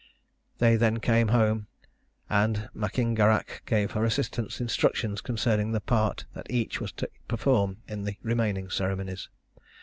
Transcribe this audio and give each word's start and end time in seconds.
They 0.57 0.77
then 0.77 0.99
came 0.99 1.27
home, 1.27 1.67
and 2.27 2.69
M'Ingarach 2.73 3.61
gave 3.67 3.91
her 3.91 4.03
assistants 4.03 4.59
instructions 4.59 5.21
concerning 5.21 5.73
the 5.73 5.79
part 5.79 6.25
that 6.33 6.49
each 6.49 6.81
was 6.81 6.91
to 6.93 7.09
perform 7.27 7.83
in 7.87 8.01
the 8.05 8.17
remaining 8.23 8.71
ceremonies. 8.71 9.29